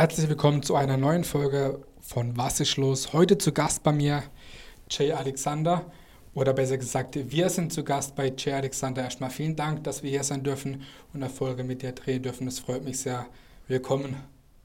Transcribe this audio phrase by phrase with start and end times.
[0.00, 3.12] Herzlich willkommen zu einer neuen Folge von Was ist los?
[3.12, 4.22] Heute zu Gast bei mir
[4.88, 5.84] Jay Alexander
[6.32, 9.02] oder besser gesagt, wir sind zu Gast bei Jay Alexander.
[9.02, 12.48] Erstmal vielen Dank, dass wir hier sein dürfen und eine Folge mit dir drehen dürfen.
[12.48, 13.26] Es freut mich sehr.
[13.68, 14.16] Willkommen.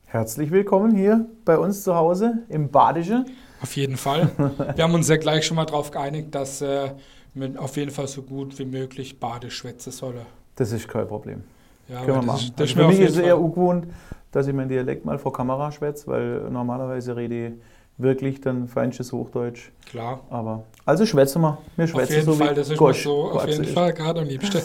[0.05, 3.25] Herzlich willkommen hier bei uns zu Hause im Badische.
[3.61, 4.31] Auf jeden Fall.
[4.73, 6.91] Wir haben uns ja gleich schon mal darauf geeinigt, dass äh,
[7.33, 10.15] man auf jeden Fall so gut wie möglich Badisch schwätzen soll.
[10.55, 11.43] Das ist kein Problem.
[11.87, 12.39] Ja, Können wir das machen.
[12.39, 13.87] ist- das Also für mich ist es eher ungewohnt,
[14.31, 17.53] dass ich meinen Dialekt mal vor Kamera schwätze, weil normalerweise rede ich
[17.97, 19.69] wirklich dann feinstes Hochdeutsch.
[19.85, 20.21] Klar.
[20.29, 21.57] Aber also schwätzen wir.
[21.77, 23.73] Wir Auf schwätzen jeden so Fall, wie das ist Gosch so auf jeden ist.
[23.73, 24.61] Fall gerade am liebsten.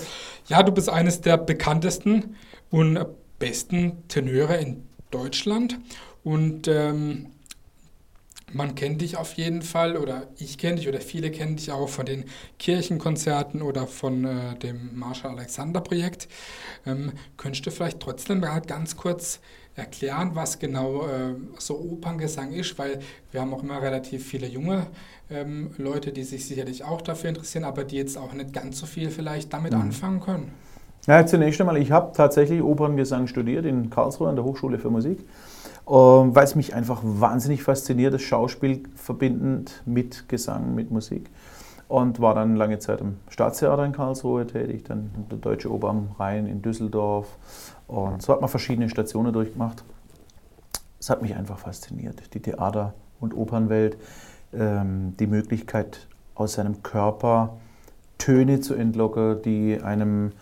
[0.49, 2.35] Ja, du bist eines der bekanntesten
[2.71, 2.99] und
[3.39, 5.79] besten Tenöre in Deutschland
[6.25, 7.27] und ähm,
[8.53, 11.89] man kennt dich auf jeden Fall oder ich kenne dich oder viele kennen dich auch
[11.89, 12.25] von den
[12.59, 16.29] Kirchenkonzerten oder von äh, dem Marshall Alexander Projekt.
[16.87, 19.41] Ähm, könntest du vielleicht trotzdem mal ganz kurz
[19.77, 24.87] erklären, was genau äh, so Operngesang ist, weil wir haben auch immer relativ viele junge
[25.31, 28.87] ähm, Leute, die sich sicherlich auch dafür interessieren, aber die jetzt auch nicht ganz so
[28.87, 29.81] viel vielleicht damit Mhm.
[29.81, 30.53] anfangen können.
[31.07, 35.19] Ja, zunächst einmal, ich habe tatsächlich Operngesang studiert in Karlsruhe an der Hochschule für Musik,
[35.91, 41.31] weil es mich einfach wahnsinnig fasziniert, das Schauspiel verbindend mit Gesang, mit Musik.
[41.89, 45.89] Und war dann lange Zeit im Staatstheater in Karlsruhe tätig, dann in der Deutsche Oper
[45.89, 47.27] am Rhein in Düsseldorf.
[47.89, 49.83] Und so hat man verschiedene Stationen durchgemacht.
[51.01, 53.97] Es hat mich einfach fasziniert, die Theater- und Opernwelt,
[54.53, 57.59] ähm, die Möglichkeit aus seinem Körper
[58.19, 60.33] Töne zu entlocken, die einem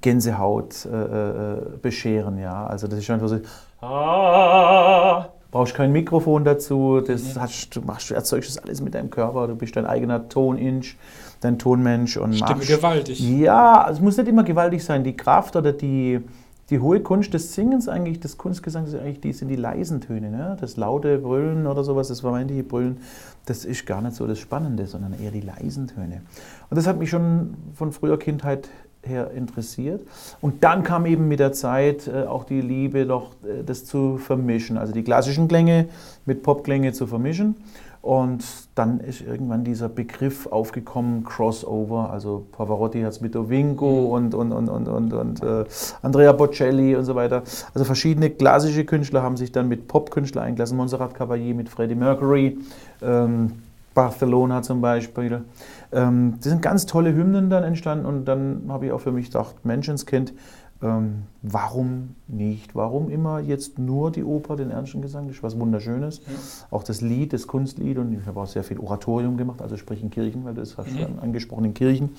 [0.00, 2.66] Gänsehaut äh, äh, bescheren, ja.
[2.66, 3.38] Also das ist einfach so,
[3.80, 9.08] ah, brauchst kein Mikrofon dazu, das hast, du machst, du erzeugst das alles mit deinem
[9.08, 10.96] Körper, du bist dein eigener Toninch,
[11.40, 12.68] dein Tonmensch und Stimme machst.
[12.68, 13.20] gewaltig.
[13.20, 15.04] Ja, es muss nicht immer gewaltig sein.
[15.04, 16.20] Die Kraft oder die,
[16.70, 20.30] die hohe Kunst des Singens eigentlich, des Kunstgesangs eigentlich, die sind die leisen Töne.
[20.30, 20.56] Ne?
[20.60, 22.98] Das laute Brüllen oder sowas, das vermeintliche Brüllen,
[23.46, 26.22] das ist gar nicht so das Spannende, sondern eher die leisen Töne.
[26.68, 28.68] Und das hat mich schon von früher Kindheit
[29.06, 30.02] her interessiert.
[30.40, 34.18] Und dann kam eben mit der Zeit äh, auch die Liebe, doch äh, das zu
[34.18, 35.88] vermischen, also die klassischen Klänge
[36.26, 37.56] mit Popklänge zu vermischen.
[38.04, 38.44] Und
[38.74, 42.10] dann ist irgendwann dieser Begriff aufgekommen, Crossover.
[42.10, 45.64] Also Pavarotti hat es mit Dovingo und, und, und, und, und, und äh,
[46.02, 47.44] Andrea Bocelli und so weiter.
[47.72, 50.76] Also verschiedene klassische Künstler haben sich dann mit Popkünstlern eingelassen.
[50.76, 52.58] Montserrat Caballé mit Freddie Mercury,
[53.00, 53.52] ähm,
[53.94, 55.44] Barcelona zum Beispiel.
[55.92, 59.26] Ähm, das sind ganz tolle Hymnen dann entstanden und dann habe ich auch für mich
[59.26, 60.34] gedacht, Menschenskind,
[60.82, 62.74] ähm, warum nicht?
[62.74, 65.26] Warum immer jetzt nur die Oper, den ernsten Gesang?
[65.28, 66.20] Das ist was Wunderschönes.
[66.70, 70.02] Auch das Lied, das Kunstlied und ich habe auch sehr viel Oratorium gemacht, also sprich
[70.02, 71.18] in Kirchen, weil du das hast Mhm.
[71.20, 72.10] angesprochen, in Kirchen.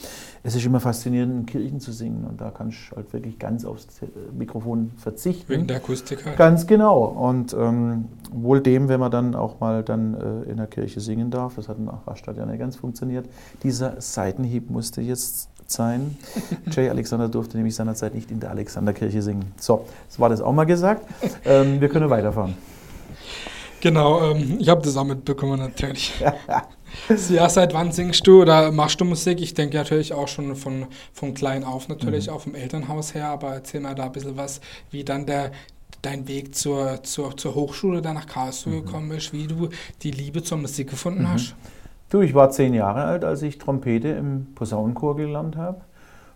[0.44, 3.66] Es ist immer faszinierend, in Kirchen zu singen und da kannst du halt wirklich ganz
[3.66, 4.08] aufs äh,
[4.38, 5.50] Mikrofon verzichten.
[5.52, 6.38] Wegen der Akustik halt.
[6.38, 7.04] Ganz genau.
[7.06, 11.30] Und ähm, wohl dem, wenn man dann auch mal dann äh, in der Kirche singen
[11.32, 13.28] darf, das hat in Rastatt ja nicht ganz funktioniert,
[13.64, 16.18] dieser Seitenhieb musste jetzt sein.
[16.72, 19.54] Jay Alexander durfte nämlich seinerzeit nicht in der Alexanderkirche singen.
[19.60, 21.06] So, das war das auch mal gesagt.
[21.46, 22.56] Ähm, wir können weiterfahren.
[23.82, 26.14] Genau, ähm, ich habe das auch mitbekommen natürlich.
[27.30, 29.42] ja, seit wann singst du oder machst du Musik?
[29.42, 33.54] Ich denke natürlich auch schon von, von klein auf natürlich, auch vom Elternhaus her, aber
[33.54, 34.62] erzähl mal da ein bisschen was,
[34.92, 35.52] wie dann der
[36.02, 39.70] dein Weg zur, zur, zur Hochschule da nach Karlsruhe gekommen ist, wie du
[40.04, 41.56] die Liebe zur Musik gefunden hast.
[42.10, 45.82] Du, ich war zehn Jahre alt, als ich Trompete im Posaunenchor gelernt habe.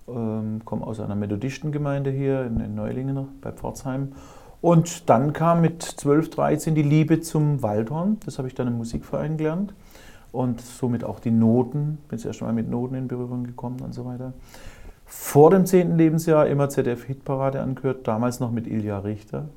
[0.08, 4.14] Ähm, komme aus einer Methodistengemeinde hier in, in Neulingen bei Pforzheim.
[4.62, 8.18] Und dann kam mit 12, 13 die Liebe zum Waldhorn.
[8.26, 9.74] Das habe ich dann im Musikverein gelernt.
[10.32, 12.00] Und somit auch die Noten.
[12.10, 14.34] Bin zuerst mal mit Noten in Berührung gekommen und so weiter.
[15.06, 15.98] Vor dem 10.
[15.98, 19.50] Lebensjahr immer ZDF-Hitparade angehört, damals noch mit Ilja Richter.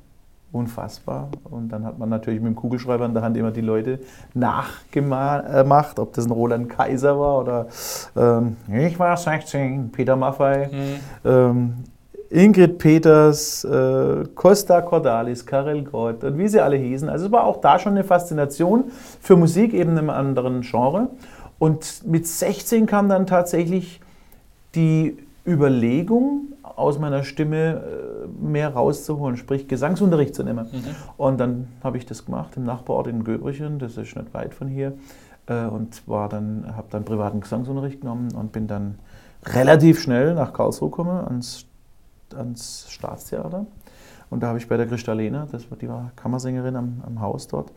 [0.53, 1.29] Unfassbar.
[1.45, 3.99] Und dann hat man natürlich mit dem Kugelschreiber in der Hand immer die Leute
[4.35, 7.67] nachgemacht, ob das ein Roland Kaiser war oder
[8.15, 10.69] ähm, ich war 16, Peter Maffei,
[11.25, 11.73] ähm,
[12.29, 17.09] Ingrid Peters, äh, Costa Cordalis, Karel Gott und wie sie alle hießen.
[17.09, 18.91] Also es war auch da schon eine Faszination
[19.21, 21.09] für Musik, eben in einem anderen Genre.
[21.57, 24.01] Und mit 16 kam dann tatsächlich
[24.75, 25.17] die
[25.47, 30.67] Überlegung, aus meiner Stimme äh, mehr rauszuholen, sprich Gesangsunterricht zu nehmen.
[31.17, 34.67] Und dann habe ich das gemacht im Nachbarort in Göbrichen, das ist nicht weit von
[34.67, 34.93] hier,
[35.47, 38.99] äh, und war dann, habe dann privaten Gesangsunterricht genommen und bin dann
[39.45, 41.65] relativ schnell nach Karlsruhe gekommen, ans,
[42.35, 43.65] ans Staatstheater.
[44.29, 47.47] Und da habe ich bei der Kristalina, das war, die war Kammersängerin am, am Haus
[47.47, 47.71] dort,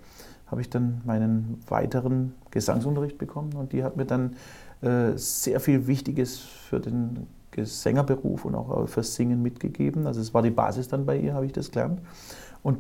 [0.47, 4.37] habe ich dann meinen weiteren Gesangsunterricht bekommen und die hat mir dann
[4.81, 7.27] äh, sehr viel Wichtiges für den
[7.65, 10.07] Sängerberuf und auch fürs Singen mitgegeben.
[10.07, 12.01] Also es war die Basis dann bei ihr, habe ich das gelernt.
[12.63, 12.79] Und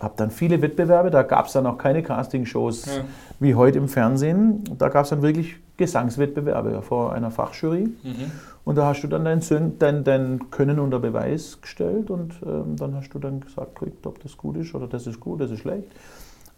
[0.00, 2.92] habe dann viele Wettbewerbe, da gab es dann auch keine Castingshows Ja.
[3.40, 4.62] wie heute im Fernsehen.
[4.78, 7.84] Da gab es dann wirklich Gesangswettbewerbe vor einer Fachjury.
[8.02, 8.30] Mhm.
[8.64, 12.76] Und da hast du dann dein, Sön- dein, dein Können unter Beweis gestellt und ähm,
[12.76, 15.60] dann hast du dann gesagt, ob das gut ist oder das ist gut, das ist
[15.60, 15.86] schlecht.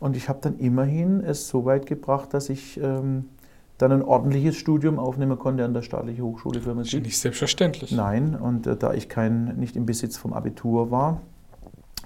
[0.01, 3.27] Und ich habe dann immerhin es so weit gebracht, dass ich ähm,
[3.79, 7.05] dann ein ordentliches Studium aufnehmen konnte an der Staatlichen Hochschule für Musik.
[7.05, 7.93] nicht selbstverständlich.
[7.93, 11.21] Nein, und äh, da ich kein, nicht im Besitz vom Abitur war,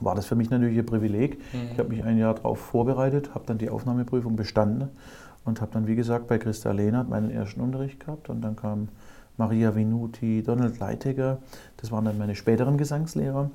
[0.00, 1.40] war das für mich natürlich ein Privileg.
[1.72, 4.88] Ich habe mich ein Jahr darauf vorbereitet, habe dann die Aufnahmeprüfung bestanden
[5.44, 8.28] und habe dann, wie gesagt, bei Christa Lehnert meinen ersten Unterricht gehabt.
[8.28, 8.88] Und dann kam
[9.36, 11.38] Maria Venuti, Donald Leitegger,
[11.78, 13.50] das waren dann meine späteren Gesangslehrer.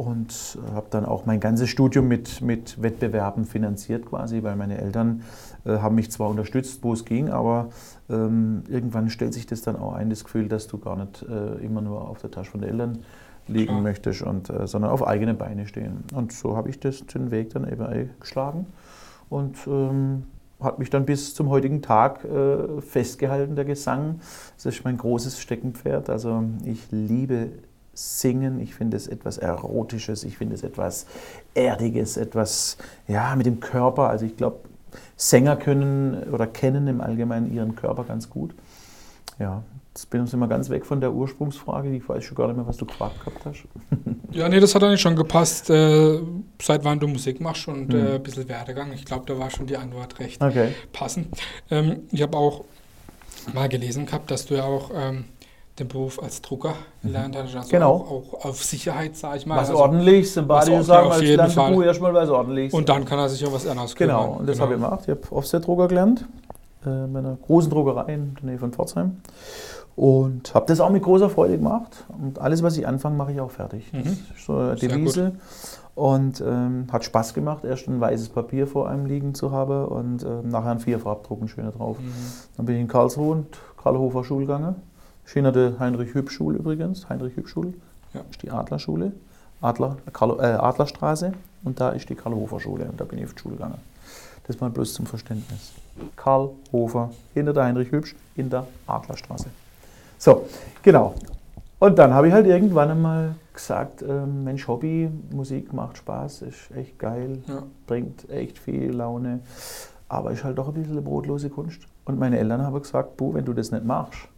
[0.00, 4.78] Und äh, habe dann auch mein ganzes Studium mit, mit Wettbewerben finanziert quasi, weil meine
[4.78, 5.24] Eltern
[5.66, 7.68] äh, haben mich zwar unterstützt, wo es ging, aber
[8.08, 11.62] ähm, irgendwann stellt sich das dann auch ein, das Gefühl, dass du gar nicht äh,
[11.62, 13.00] immer nur auf der Tasche von den Eltern
[13.46, 13.82] liegen Klar.
[13.82, 16.02] möchtest, und, äh, sondern auf eigene Beine stehen.
[16.14, 18.68] Und so habe ich das, den Weg dann eben eingeschlagen
[19.28, 20.22] und ähm,
[20.60, 24.20] hat mich dann bis zum heutigen Tag äh, festgehalten, der Gesang.
[24.56, 26.08] Das ist mein großes Steckenpferd.
[26.08, 27.50] Also ich liebe
[28.00, 31.04] Singen, ich finde es etwas Erotisches, ich finde es etwas
[31.54, 34.08] Erdiges, etwas ja, mit dem Körper.
[34.08, 34.60] Also ich glaube,
[35.16, 38.54] Sänger können oder kennen im Allgemeinen ihren Körper ganz gut.
[39.38, 39.62] Ja,
[39.94, 41.94] jetzt bin ich mal ganz weg von der Ursprungsfrage.
[41.94, 43.64] Ich weiß schon gar nicht mehr, was du gefragt gehabt hast.
[44.32, 46.20] Ja, nee, das hat eigentlich schon gepasst, äh,
[46.62, 47.94] seit wann du Musik machst und Mhm.
[47.98, 48.92] äh, ein bisschen Werdegang.
[48.92, 50.68] Ich glaube, da war schon die Antwort recht Okay.
[50.92, 51.36] passend.
[51.68, 52.64] Ähm, ich habe auch
[53.52, 55.24] mal gelesen gehabt, dass du ja auch ähm,
[55.80, 57.54] den Beruf als Drucker gelernt hast.
[57.56, 57.92] Also Genau.
[57.92, 59.56] auch, auch auf Sicherheit, sage ich mal.
[59.56, 61.84] Was Also- ordentlich, sympathisch was sagen, auf als jeden Lernbuch Fall.
[61.86, 62.72] erstmal was ordentlich.
[62.72, 64.16] Und dann kann er sich auch was anderes kümmern.
[64.24, 65.00] Genau, und das habe ich gemacht.
[65.04, 66.26] Ich habe Offset-Drucker gelernt,
[66.84, 69.16] äh, bei einer großen Druckerei in der Nähe von Pforzheim.
[69.96, 72.04] Und habe das auch mit großer Freude gemacht.
[72.20, 73.90] Und alles, was ich anfange, mache ich auch fertig.
[73.92, 74.10] Das Mhm.
[74.36, 75.32] ist so eine Devise.
[75.94, 80.22] Und ähm, hat Spaß gemacht, erst ein weißes Papier vor einem liegen zu haben und
[80.22, 81.98] ähm, nachher ein Vierfarbdrucken schöner drauf.
[81.98, 82.12] Mhm.
[82.56, 83.46] Dann bin ich in Karlsruhe und
[83.82, 84.46] Karlhofer Schule
[85.34, 85.52] gegangen.
[85.52, 87.08] Schöner der Heinrich Hübsch Schule übrigens.
[87.08, 87.74] Heinrich Hübsch Schule.
[88.12, 88.22] Ja.
[88.30, 89.12] ist die Adlerschule.
[89.60, 91.32] Adler, Karl, äh, Adlerstraße.
[91.64, 92.86] Und da ist die Karlhofer Schule.
[92.86, 93.78] Und da bin ich auf die Schule gegangen.
[94.46, 95.72] Das mal bloß zum Verständnis.
[96.16, 99.46] Karlhofer, hinter der Heinrich Hübsch, in der Adlerstraße.
[100.18, 100.46] So,
[100.82, 101.14] genau.
[101.78, 106.70] Und dann habe ich halt irgendwann einmal gesagt, ähm, Mensch, Hobby, Musik macht Spaß, ist
[106.76, 107.62] echt geil, Ja.
[107.86, 109.40] bringt echt viel Laune,
[110.08, 111.80] aber ist halt doch ein bisschen eine brotlose Kunst.
[112.04, 114.28] Und meine Eltern haben gesagt, Bu, wenn du das nicht machst,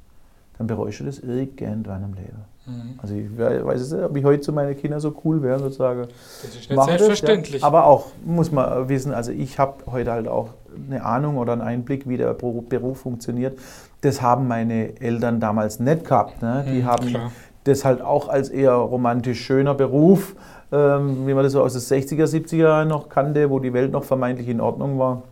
[0.62, 2.44] dann bereust du das irgendwann im Leben.
[2.66, 2.98] Mhm.
[2.98, 5.58] Also ich we- weiß es nicht, ob ich heute zu meinen Kindern so cool wäre,
[5.58, 6.02] sozusagen.
[6.02, 7.60] Das ist nicht Mache das, selbstverständlich.
[7.62, 7.66] Ja.
[7.66, 10.50] Aber auch, muss man wissen, also ich habe heute halt auch
[10.88, 13.58] eine Ahnung oder einen Einblick, wie der Beru- Beruf funktioniert.
[14.02, 16.40] Das haben meine Eltern damals nicht gehabt.
[16.42, 16.64] Ne?
[16.68, 17.32] Die Mhm, haben klar.
[17.64, 20.36] das halt auch als eher romantisch schöner Beruf,
[20.70, 24.04] ähm, wie man das so aus den 60er, 70er noch kannte, wo die Welt noch
[24.04, 25.22] vermeintlich in Ordnung war.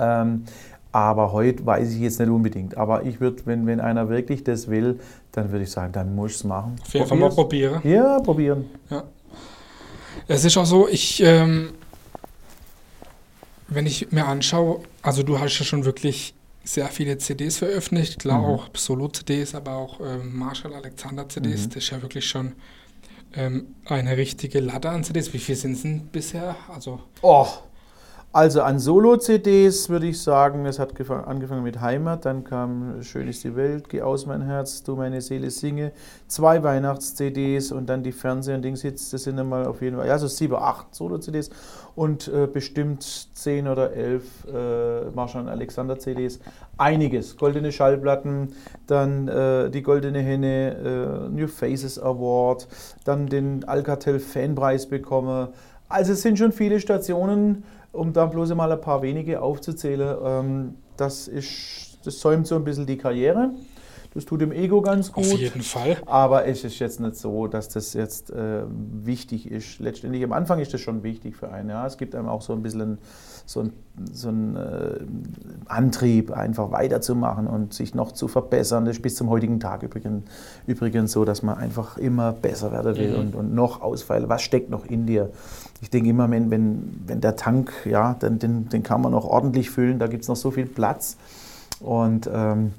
[0.00, 0.44] Ähm,
[0.92, 2.76] aber heute weiß ich jetzt nicht unbedingt.
[2.76, 5.00] Aber ich würde, wenn, wenn einer wirklich das will,
[5.32, 6.76] dann würde ich sagen, dann muss es machen.
[6.82, 7.80] Auf jeden Fall mal probieren.
[7.84, 8.66] Ja, probieren.
[10.28, 11.70] Es ist auch so, ich, ähm,
[13.68, 16.34] wenn ich mir anschaue, also du hast ja schon wirklich
[16.64, 18.44] sehr viele CDs veröffentlicht, klar Mhm.
[18.44, 21.68] auch Solo-CDs, aber auch ähm, Marshall Alexander CDs, Mhm.
[21.70, 22.52] das ist ja wirklich schon
[23.34, 25.32] ähm, eine richtige Latte an CDs.
[25.32, 26.54] Wie viel sind es denn bisher?
[26.72, 27.46] Also, Oh,
[28.34, 33.28] also an Solo-CDs würde ich sagen, es hat gefa- angefangen mit Heimat, dann kam Schön
[33.28, 35.92] ist die Welt, Geh aus mein Herz, Du meine Seele singe,
[36.28, 40.18] zwei Weihnachts-CDs und dann die Fernseh- und Dingshits, das sind einmal auf jeden Fall, ja
[40.18, 41.50] so sieben, acht Solo-CDs
[41.94, 43.02] und äh, bestimmt
[43.34, 46.40] zehn oder elf äh, Marschall und Alexander CDs.
[46.78, 48.54] Einiges, goldene Schallplatten,
[48.86, 52.66] dann äh, die Goldene Henne, äh, New Faces Award,
[53.04, 55.48] dann den Alcatel Fanpreis bekommen.
[55.90, 60.16] Also es sind schon viele Stationen, um da bloß mal ein paar wenige aufzuzählen.
[60.24, 63.50] Ähm, das, ist, das säumt so ein bisschen die Karriere.
[64.14, 65.38] Das tut dem Ego ganz auf gut.
[65.38, 65.96] jeden Fall.
[66.04, 69.78] Aber es ist jetzt nicht so, dass das jetzt äh, wichtig ist.
[69.78, 71.70] Letztendlich am Anfang ist das schon wichtig für einen.
[71.70, 71.86] Ja.
[71.86, 72.98] Es gibt einem auch so ein bisschen
[73.46, 73.72] so ein,
[74.12, 75.00] so ein äh,
[75.66, 78.84] Antrieb, einfach weiterzumachen und sich noch zu verbessern.
[78.84, 80.24] Das ist bis zum heutigen Tag übrigens,
[80.66, 83.18] übrigens so, dass man einfach immer besser werden will Mhm.
[83.20, 84.28] und, und noch ausfeilen.
[84.28, 85.30] Was steckt noch in dir?
[85.80, 89.24] Ich denke immer, wenn, wenn, wenn der Tank, ja, den, den, den kann man noch
[89.24, 91.16] ordentlich füllen, da gibt es noch so viel Platz.
[91.80, 92.72] Und ähm,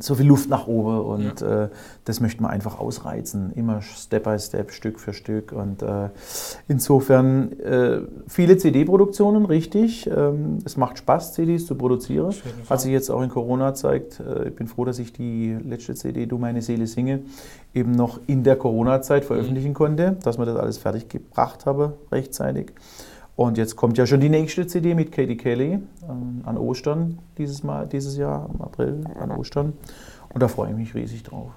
[0.00, 1.64] so viel Luft nach oben und ja.
[1.64, 1.68] äh,
[2.04, 6.10] das möchte man einfach ausreizen, immer Step by Step, Stück für Stück und äh,
[6.68, 10.08] insofern äh, viele CD-Produktionen, richtig.
[10.08, 12.34] Ähm, es macht Spaß, CDs zu produzieren,
[12.68, 14.20] hat sich jetzt auch in Corona zeigt.
[14.20, 17.20] Äh, ich bin froh, dass ich die letzte CD, Du meine Seele singe,
[17.74, 19.74] eben noch in der Corona-Zeit veröffentlichen mhm.
[19.74, 22.72] konnte, dass wir das alles fertig gebracht habe rechtzeitig.
[23.38, 25.78] Und jetzt kommt ja schon die nächste CD mit Katie Kelly
[26.08, 29.74] ähm, an Ostern dieses Mal, dieses Jahr, im April, an Ostern.
[30.34, 31.52] Und da freue ich mich riesig drauf.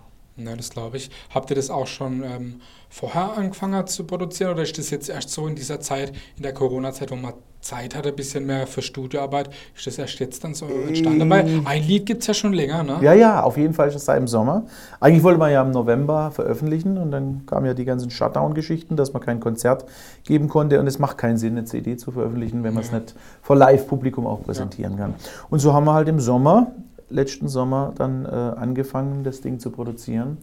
[0.45, 1.09] Ja, das glaube ich.
[1.33, 5.29] Habt ihr das auch schon ähm, vorher angefangen zu produzieren oder ist das jetzt erst
[5.29, 8.81] so in dieser Zeit, in der Corona-Zeit, wo man Zeit hatte, ein bisschen mehr für
[8.81, 11.29] Studioarbeit, ist das erst jetzt dann so entstanden?
[11.29, 11.61] Weil ähm.
[11.65, 12.97] ein Lied gibt es ja schon länger, ne?
[13.01, 14.65] Ja, ja, auf jeden Fall ist es seit im Sommer.
[14.99, 19.13] Eigentlich wollte man ja im November veröffentlichen und dann kamen ja die ganzen Shutdown-Geschichten, dass
[19.13, 19.85] man kein Konzert
[20.23, 23.15] geben konnte und es macht keinen Sinn, eine CD zu veröffentlichen, wenn man es nicht
[23.41, 25.05] vor Live-Publikum auch präsentieren ja.
[25.05, 25.15] kann.
[25.49, 26.71] Und so haben wir halt im Sommer,
[27.11, 30.37] letzten Sommer, dann äh, angefangen, das Ding zu produzieren.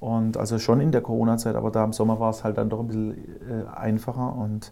[0.00, 2.80] Und also schon in der Corona-Zeit, aber da im Sommer war es halt dann doch
[2.80, 4.70] ein bisschen äh, einfacher und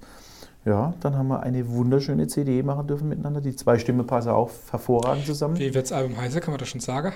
[0.65, 3.41] ja, dann haben wir eine wunderschöne CD machen dürfen miteinander.
[3.41, 5.59] Die zwei Stimmen passen auch hervorragend zusammen.
[5.59, 6.41] Wie wird das Album heißen?
[6.41, 7.13] Kann man das schon sagen?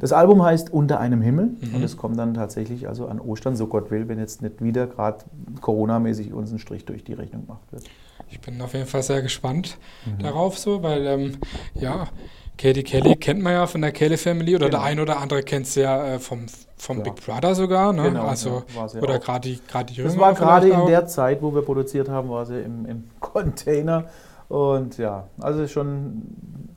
[0.00, 1.74] Das Album heißt Unter einem Himmel mhm.
[1.74, 4.86] und es kommt dann tatsächlich also an Ostern, so Gott will, wenn jetzt nicht wieder
[4.86, 5.24] gerade
[5.60, 7.84] Corona-mäßig uns ein Strich durch die Rechnung gemacht wird.
[8.30, 9.76] Ich bin auf jeden Fall sehr gespannt
[10.06, 10.22] mhm.
[10.22, 11.36] darauf, so, weil ähm,
[11.74, 12.08] ja,
[12.58, 14.78] Katie Kelly kennt man ja von der Kelly Family oder genau.
[14.78, 16.46] der ein oder andere kennt sie ja äh, vom,
[16.76, 17.04] vom ja.
[17.04, 17.92] Big Brother sogar.
[17.92, 18.04] Ne?
[18.04, 20.12] Genau, also, ja, oder gerade die, die Jüngere.
[20.12, 24.04] Das war gerade in der Zeit, wo wir produziert haben, war sie im, im Container.
[24.48, 26.22] Und ja, also schon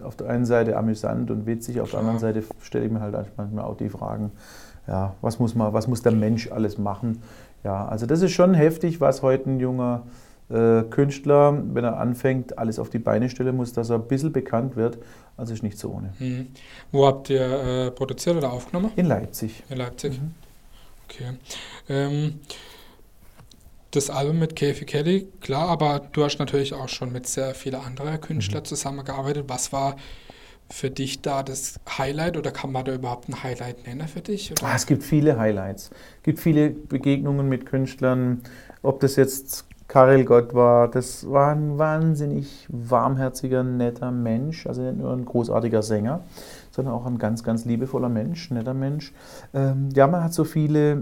[0.03, 3.15] auf der einen Seite amüsant und witzig, auf der anderen Seite stelle ich mir halt
[3.37, 4.31] manchmal auch die Fragen,
[4.87, 7.21] ja, was muss man, was muss der Mensch alles machen?
[7.63, 10.03] Ja, also das ist schon heftig, was heute ein junger
[10.49, 14.75] Künstler, wenn er anfängt, alles auf die Beine stellen muss, dass er ein bisschen bekannt
[14.75, 14.97] wird.
[15.37, 16.13] Also ist nicht so ohne.
[16.19, 16.47] Mhm.
[16.91, 18.91] Wo habt ihr äh, produziert oder aufgenommen?
[18.95, 19.63] In Leipzig.
[19.69, 20.19] In Leipzig.
[20.19, 20.33] Mhm.
[21.05, 21.37] Okay.
[21.87, 22.39] Ähm,
[23.91, 27.81] das Album mit Kathy Kelly, klar, aber du hast natürlich auch schon mit sehr vielen
[27.81, 28.65] anderen Künstlern mhm.
[28.65, 29.45] zusammengearbeitet.
[29.47, 29.95] Was war
[30.69, 34.53] für dich da das Highlight oder kann man da überhaupt ein Highlight nennen für dich?
[34.61, 35.89] Ah, es gibt viele Highlights.
[36.17, 38.41] Es gibt viele Begegnungen mit Künstlern,
[38.83, 44.99] ob das jetzt Karel Gott war, das war ein wahnsinnig warmherziger, netter Mensch, also nicht
[44.99, 46.21] nur ein großartiger Sänger,
[46.69, 49.13] sondern auch ein ganz, ganz liebevoller Mensch, netter Mensch.
[49.51, 50.97] Ähm, ja, man hat so viele äh,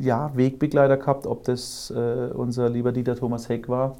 [0.00, 3.98] ja, Wegbegleiter gehabt, ob das äh, unser lieber Dieter Thomas Heck war,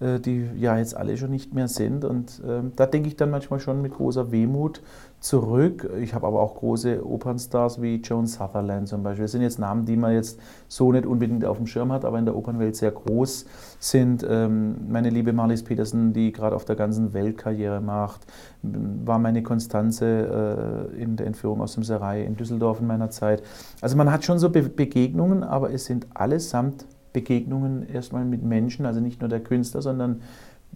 [0.00, 2.06] äh, die ja jetzt alle schon nicht mehr sind.
[2.06, 4.80] Und äh, da denke ich dann manchmal schon mit großer Wehmut
[5.20, 5.88] zurück.
[6.00, 9.24] Ich habe aber auch große Opernstars wie Joan Sutherland zum Beispiel.
[9.24, 12.18] Das sind jetzt Namen, die man jetzt so nicht unbedingt auf dem Schirm hat, aber
[12.18, 13.44] in der Opernwelt sehr groß
[13.78, 14.26] sind.
[14.28, 18.22] Ähm, meine liebe Marlies Petersen, die gerade auf der ganzen Welt Karriere macht,
[18.62, 23.42] war meine Konstanze äh, in der Entführung aus dem Serai in Düsseldorf in meiner Zeit.
[23.82, 29.00] Also man hat schon so Begegnungen, aber es sind allesamt Begegnungen erstmal mit Menschen, also
[29.00, 30.22] nicht nur der Künstler, sondern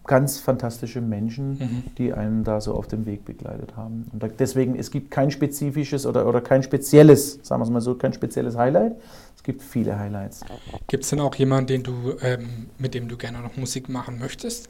[0.07, 1.83] ganz fantastische Menschen, mhm.
[1.97, 4.07] die einen da so auf dem Weg begleitet haben.
[4.13, 7.95] Und deswegen, es gibt kein spezifisches oder, oder kein spezielles, sagen wir es mal so,
[7.95, 8.97] kein spezielles Highlight.
[9.37, 10.41] Es gibt viele Highlights.
[10.89, 14.19] Gibt es denn auch jemanden, den du, ähm, mit dem du gerne noch Musik machen
[14.19, 14.69] möchtest?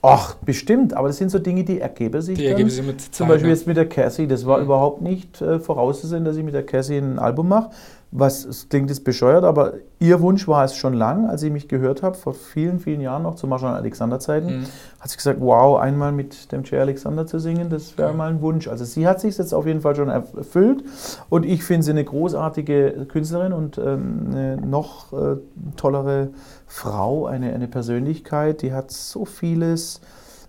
[0.00, 2.38] Ach, bestimmt, aber das sind so Dinge, die ergeben sich.
[2.38, 2.52] Die dann.
[2.52, 3.54] ergeben sich mit Zeit, Zum Beispiel ne?
[3.54, 4.28] jetzt mit der Cassie.
[4.28, 4.64] Das war mhm.
[4.64, 7.70] überhaupt nicht äh, vorauszusehen, dass ich mit der Cassie ein Album mache
[8.10, 12.02] was klingt jetzt bescheuert, aber ihr Wunsch war es schon lang, als ich mich gehört
[12.02, 14.66] habe, vor vielen, vielen Jahren noch, zu Marshall Alexander Zeiten, mhm.
[14.98, 18.16] hat sie gesagt, wow, einmal mit dem Jay Alexander zu singen, das wäre ja.
[18.16, 18.66] mal ein Wunsch.
[18.66, 20.84] Also sie hat sich jetzt auf jeden Fall schon erfüllt
[21.28, 25.36] und ich finde sie eine großartige Künstlerin und ähm, eine noch äh,
[25.76, 26.30] tollere
[26.66, 30.00] Frau, eine, eine Persönlichkeit, die hat so vieles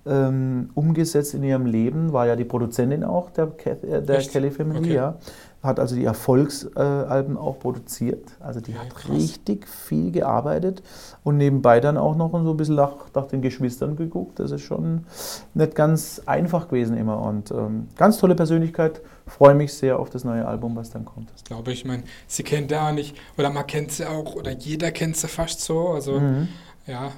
[0.06, 4.80] ähm, umgesetzt in ihrem Leben, war ja die Produzentin auch der, äh, der Kelly Family,
[4.80, 4.94] okay.
[4.94, 5.16] ja
[5.62, 8.32] hat also die Erfolgsalben auch produziert.
[8.40, 9.12] Also die ja, hat krass.
[9.12, 10.82] richtig viel gearbeitet
[11.24, 14.40] und nebenbei dann auch noch so ein bisschen nach, nach, den Geschwistern geguckt.
[14.40, 15.06] Das ist schon
[15.54, 17.22] nicht ganz einfach gewesen immer.
[17.22, 19.02] Und ähm, ganz tolle Persönlichkeit.
[19.28, 21.30] Freue mich sehr auf das neue Album, was dann kommt.
[21.34, 21.80] Das glaube ich.
[21.80, 25.28] Ich meine, sie kennt ja nicht, oder man kennt sie auch, oder jeder kennt sie
[25.28, 25.90] fast so.
[25.90, 26.48] Also mhm.
[26.88, 27.12] ja,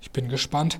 [0.00, 0.78] ich bin gespannt.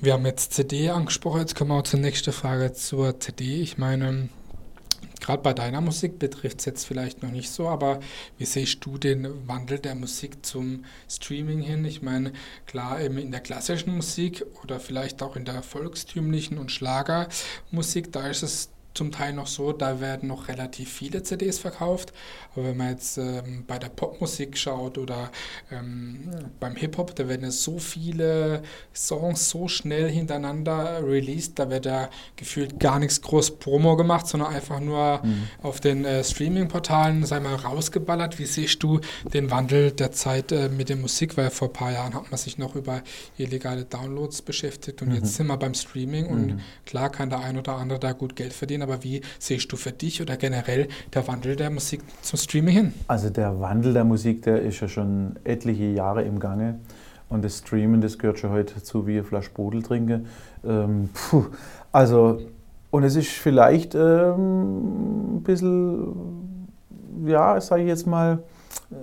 [0.00, 3.62] Wir haben jetzt CD angesprochen, jetzt kommen wir auch zur nächsten Frage zur CD.
[3.62, 4.28] Ich meine,
[5.26, 7.98] Gerade bei deiner Musik betrifft es jetzt vielleicht noch nicht so, aber
[8.38, 11.84] wie siehst du den Wandel der Musik zum Streaming hin?
[11.84, 12.32] Ich meine,
[12.64, 18.28] klar, eben in der klassischen Musik oder vielleicht auch in der volkstümlichen und Schlagermusik, da
[18.28, 22.12] ist es zum Teil noch so, da werden noch relativ viele CDs verkauft.
[22.54, 25.30] Aber wenn man jetzt ähm, bei der Popmusik schaut oder
[25.70, 28.62] ähm, beim Hip-Hop, da werden so viele
[28.94, 34.54] Songs so schnell hintereinander released, da wird da gefühlt gar nichts groß Promo gemacht, sondern
[34.54, 35.48] einfach nur mhm.
[35.62, 38.38] auf den äh, Streaming-Portalen, sei mal, rausgeballert.
[38.38, 39.00] Wie siehst du
[39.32, 41.36] den Wandel der Zeit äh, mit der Musik?
[41.36, 43.02] Weil vor ein paar Jahren hat man sich noch über
[43.36, 45.16] illegale Downloads beschäftigt und mhm.
[45.16, 46.60] jetzt sind wir beim Streaming und mhm.
[46.86, 49.92] klar kann der ein oder andere da gut Geld verdienen, aber wie siehst du für
[49.92, 52.94] dich oder generell der Wandel der Musik zum Streaming hin?
[53.08, 56.78] Also der Wandel der Musik, der ist ja schon etliche Jahre im Gange.
[57.28, 60.24] Und das Streamen, das gehört schon heute dazu, wie ein Flasch Sprudel trinke.
[60.64, 61.46] Ähm, puh,
[61.90, 62.40] also,
[62.90, 66.58] und es ist vielleicht ähm, ein bisschen,
[67.26, 68.44] ja, sage ich jetzt mal,
[68.90, 68.94] äh,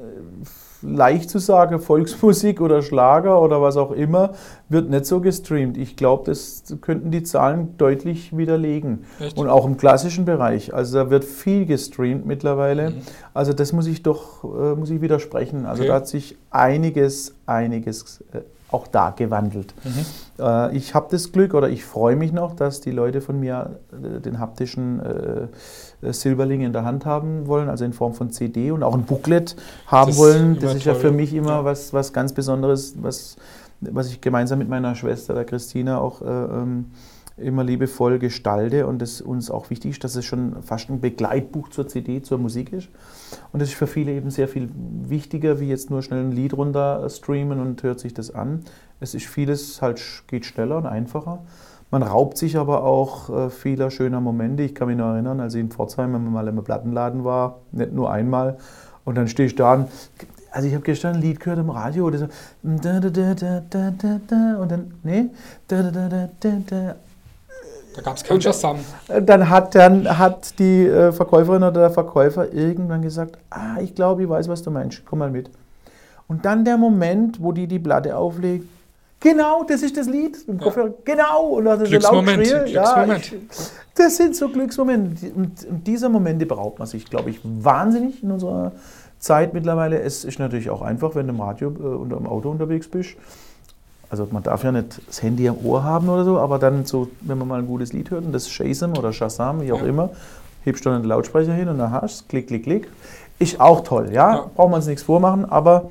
[0.84, 4.34] leicht zu sagen, Volksmusik oder Schlager oder was auch immer,
[4.70, 5.78] wird nicht so gestreamt.
[5.78, 9.06] Ich glaube, das könnten die Zahlen deutlich widerlegen.
[9.20, 9.38] Echt?
[9.38, 10.74] Und auch im klassischen Bereich.
[10.74, 12.92] Also da wird viel gestreamt mittlerweile.
[12.92, 13.02] Mhm.
[13.34, 15.66] Also das muss ich doch, äh, muss ich widersprechen.
[15.66, 15.90] Also okay.
[15.90, 18.42] da hat sich einiges, einiges äh,
[18.74, 19.74] auch da gewandelt.
[19.84, 20.44] Mhm.
[20.44, 23.80] Äh, ich habe das Glück oder ich freue mich noch, dass die Leute von mir
[23.92, 28.72] äh, den haptischen äh, Silberling in der Hand haben wollen, also in Form von CD
[28.72, 29.56] und auch ein Booklet
[29.88, 30.60] haben das wollen.
[30.60, 31.66] Das ist ja für mich immer ja.
[31.66, 33.38] was, was ganz Besonderes, was,
[33.80, 36.92] was ich gemeinsam mit meiner Schwester, der Christina, auch äh, ähm,
[37.38, 41.70] immer liebevoll gestalte und es uns auch wichtig ist, dass es schon fast ein Begleitbuch
[41.70, 42.90] zur CD, zur Musik ist.
[43.52, 46.54] Und das ist für viele eben sehr viel wichtiger, wie jetzt nur schnell ein Lied
[46.54, 48.64] runter streamen und hört sich das an.
[49.00, 51.44] Es ist vieles halt geht schneller und einfacher.
[51.90, 54.64] Man raubt sich aber auch äh, vieler schöner Momente.
[54.64, 58.12] Ich kann mich noch erinnern, als ich in Pforzheim mal im Plattenladen war, nicht nur
[58.12, 58.58] einmal,
[59.06, 59.90] und dann stehe ich da und
[60.54, 62.28] also ich habe gestern ein Lied gehört im Radio, oder so,
[62.62, 62.86] und
[64.72, 65.30] dann, nee,
[67.96, 68.80] da gab es keinen Shazam.
[69.08, 74.24] Dann hat, dann hat die äh, Verkäuferin oder der Verkäufer irgendwann gesagt, ah, ich glaube,
[74.24, 75.50] ich weiß, was du meinst, komm mal mit.
[76.28, 78.66] Und dann der Moment, wo die die Platte auflegt,
[79.20, 80.94] genau, das ist das Lied im Kopfhörer, ja.
[81.04, 83.36] genau, und dann so laut schrie, ja, ich,
[83.96, 85.32] das sind so Glücksmomente.
[85.34, 88.72] Und, und dieser Momente beraubt man sich, glaube ich, wahnsinnig in unserer
[89.20, 90.02] Zeit mittlerweile.
[90.02, 93.16] Es ist natürlich auch einfach, wenn du im Radio äh, oder im Auto unterwegs bist
[94.14, 97.08] also man darf ja nicht das Handy am Ohr haben oder so, aber dann so,
[97.22, 99.88] wenn man mal ein gutes Lied hört und das Shazam oder Shazam, wie auch ja.
[99.88, 100.12] immer,
[100.64, 102.88] hebst du dann den Lautsprecher hin und dann hast du klick, klick, klick.
[103.40, 104.50] Ist auch toll, ja, ja.
[104.54, 105.90] braucht man uns nichts vormachen, aber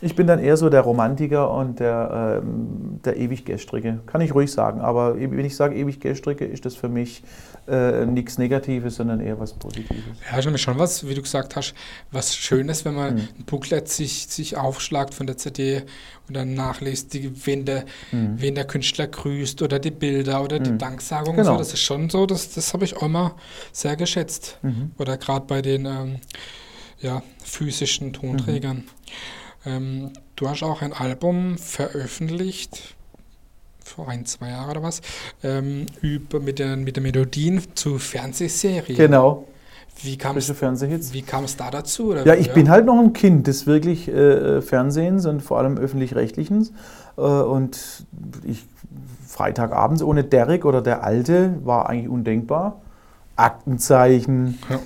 [0.00, 4.00] ich bin dann eher so der Romantiker und der, ähm, der ewig Gestrige.
[4.06, 4.80] Kann ich ruhig sagen.
[4.80, 7.22] Aber wenn ich sage ewig Gestrige, ist das für mich
[7.66, 10.04] äh, nichts Negatives, sondern eher was Positives.
[10.30, 11.74] Ja, schon, schon was, wie du gesagt hast,
[12.12, 13.28] was Schönes, wenn man mhm.
[13.38, 15.82] ein Booklet sich, sich aufschlagt von der CD
[16.28, 18.34] und dann nachliest, die, wen, der, mhm.
[18.36, 20.78] wen der Künstler grüßt oder die Bilder oder die mhm.
[20.78, 21.36] Danksagung.
[21.36, 21.52] Genau.
[21.52, 23.34] So, das ist schon so, das, das habe ich auch immer
[23.72, 24.58] sehr geschätzt.
[24.62, 24.92] Mhm.
[24.96, 26.16] Oder gerade bei den ähm,
[27.00, 28.76] ja, physischen Tonträgern.
[28.76, 28.84] Mhm.
[29.68, 32.96] Ähm, du hast auch ein Album veröffentlicht,
[33.84, 35.02] vor ein, zwei Jahren oder was,
[35.42, 38.96] ähm, über, mit, den, mit den Melodien zu Fernsehserien.
[38.96, 39.46] Genau.
[40.00, 42.14] Wie kam es da dazu?
[42.14, 42.52] ja, ich ja?
[42.52, 46.68] bin halt noch ein Kind des wirklich äh, Fernsehens und vor allem öffentlich-rechtlichen.
[47.16, 48.06] Äh, und
[48.44, 48.64] ich,
[49.26, 52.80] Freitagabends ohne Derek oder der Alte war eigentlich undenkbar.
[53.34, 54.78] Aktenzeichen, ja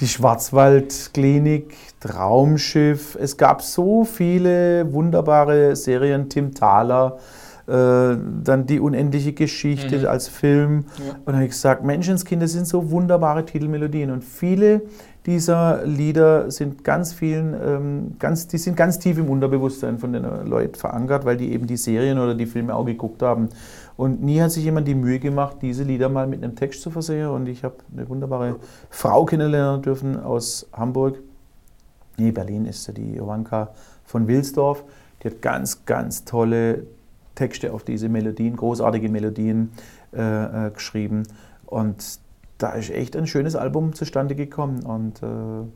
[0.00, 3.16] die Schwarzwaldklinik, Traumschiff.
[3.20, 7.18] Es gab so viele wunderbare Serien, Tim Thaler,
[7.66, 10.06] äh, dann die unendliche Geschichte mhm.
[10.06, 10.84] als Film.
[10.98, 11.14] Ja.
[11.14, 14.10] Und dann habe ich gesagt, Menschenskinder sind so wunderbare Titelmelodien.
[14.10, 14.82] Und viele
[15.26, 20.24] dieser Lieder sind ganz vielen, ähm, ganz, die sind ganz tief im Unterbewusstsein von den
[20.46, 23.50] Leuten verankert, weil die eben die Serien oder die Filme auch geguckt haben.
[23.98, 26.90] Und nie hat sich jemand die Mühe gemacht, diese Lieder mal mit einem Text zu
[26.92, 27.30] versehen.
[27.30, 31.18] Und ich habe eine wunderbare Frau kennenlernen dürfen aus Hamburg.
[32.16, 33.70] Nee, Berlin ist sie, die Jovanka
[34.04, 34.84] von Wilsdorf.
[35.20, 36.84] Die hat ganz, ganz tolle
[37.34, 39.72] Texte auf diese Melodien, großartige Melodien
[40.14, 41.24] äh, äh, geschrieben.
[41.66, 42.20] Und
[42.58, 44.84] da ist echt ein schönes Album zustande gekommen.
[44.84, 45.66] Und äh,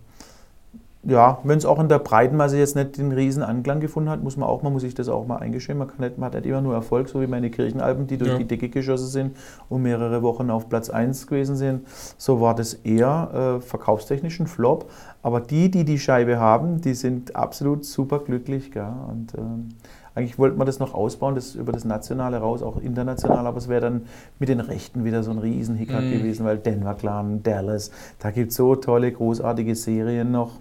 [1.05, 4.37] ja, wenn es auch in der Breitenmasse jetzt nicht den riesen Anklang gefunden hat, muss
[4.37, 5.77] man auch, man muss sich das auch mal eingestehen.
[5.77, 8.31] Man, kann nicht, man hat nicht immer nur Erfolg, so wie meine Kirchenalben, die durch
[8.31, 8.39] ja.
[8.39, 9.37] die Decke geschossen sind
[9.69, 11.87] und mehrere Wochen auf Platz 1 gewesen sind.
[12.19, 14.91] So war das eher äh, verkaufstechnisch ein Flop.
[15.23, 18.71] Aber die, die die Scheibe haben, die sind absolut super glücklich.
[18.71, 18.87] Gell?
[19.09, 19.69] Und, ähm,
[20.15, 23.69] eigentlich wollte man das noch ausbauen, das über das Nationale raus, auch international, aber es
[23.69, 24.07] wäre dann
[24.39, 26.13] mit den Rechten wieder so ein riesen Hickhack mm.
[26.13, 30.61] gewesen, weil Denver Clan, Dallas, da gibt es so tolle, großartige Serien noch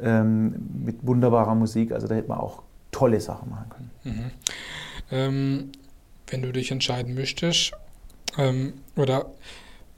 [0.00, 3.90] ähm, mit wunderbarer Musik, also da hätte man auch tolle Sachen machen können.
[4.04, 4.30] Mhm.
[5.10, 5.72] Ähm,
[6.28, 7.72] wenn du dich entscheiden möchtest,
[8.38, 9.26] ähm, oder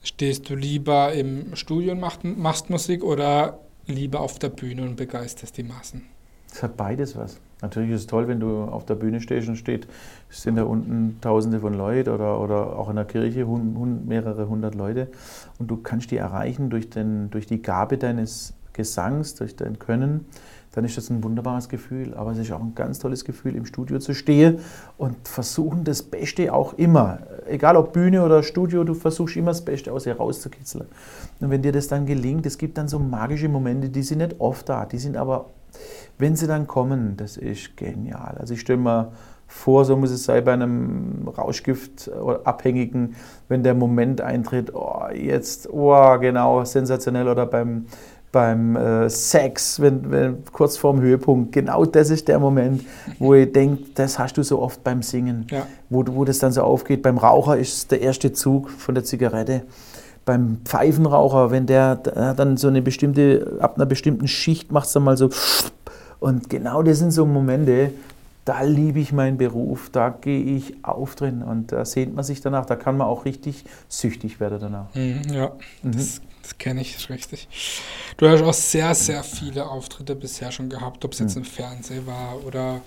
[0.05, 4.97] Stehst du lieber im Studio und machst, machst Musik oder lieber auf der Bühne und
[4.97, 6.03] begeisterst die Massen?
[6.53, 7.39] Es hat beides was.
[7.65, 9.87] Natürlich ist es toll, wenn du auf der Bühne stehst und steht,
[10.29, 14.47] sind da unten Tausende von Leuten oder, oder auch in der Kirche hund, hund, mehrere
[14.47, 15.07] hundert Leute
[15.57, 20.25] und du kannst die erreichen durch, den, durch die Gabe deines Gesangs, durch dein Können,
[20.73, 22.13] dann ist das ein wunderbares Gefühl.
[22.13, 24.59] Aber es ist auch ein ganz tolles Gefühl, im Studio zu stehen
[24.97, 29.65] und versuchen das Beste auch immer, egal ob Bühne oder Studio, du versuchst immer das
[29.65, 30.85] Beste aus dir rauszukitzeln.
[31.39, 34.35] Und wenn dir das dann gelingt, es gibt dann so magische Momente, die sind nicht
[34.39, 35.47] oft da, die sind aber
[36.17, 38.37] wenn sie dann kommen, das ist genial.
[38.39, 39.11] Also ich stelle mir
[39.47, 43.15] vor, so muss es sein bei einem Rauschgift-Abhängigen,
[43.47, 47.85] wenn der Moment eintritt, oh, jetzt, oh, genau, sensationell, oder beim,
[48.31, 52.83] beim äh, Sex, wenn, wenn, kurz vorm Höhepunkt, genau das ist der Moment,
[53.19, 55.65] wo ich denke, das hast du so oft beim Singen, ja.
[55.89, 57.01] wo, wo das dann so aufgeht.
[57.01, 59.63] Beim Raucher ist der erste Zug von der Zigarette.
[60.25, 65.03] Beim Pfeifenraucher, wenn der, dann so eine bestimmte, ab einer bestimmten Schicht macht es dann
[65.03, 65.29] mal so
[66.19, 67.91] und genau das sind so Momente,
[68.45, 72.41] da liebe ich meinen Beruf, da gehe ich auf drin und da sehnt man sich
[72.41, 74.93] danach, da kann man auch richtig süchtig werden danach.
[74.93, 75.91] Mhm, ja, mhm.
[75.91, 77.47] das, das kenne ich richtig.
[78.17, 81.43] Du hast auch sehr, sehr viele Auftritte bisher schon gehabt, ob es jetzt mhm.
[81.43, 82.81] im Fernsehen war oder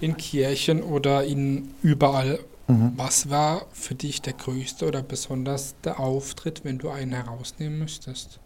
[0.00, 2.40] in Kirchen oder in überall.
[2.68, 2.92] Mhm.
[2.96, 8.38] Was war für dich der größte oder besonders der Auftritt, wenn du einen herausnehmen müsstest?